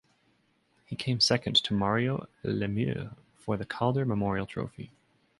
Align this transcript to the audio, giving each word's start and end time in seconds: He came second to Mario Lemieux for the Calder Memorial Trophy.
He 0.83 0.95
came 0.95 1.19
second 1.19 1.57
to 1.57 1.75
Mario 1.75 2.25
Lemieux 2.43 3.15
for 3.37 3.55
the 3.55 3.67
Calder 3.67 4.03
Memorial 4.03 4.47
Trophy. 4.47 4.89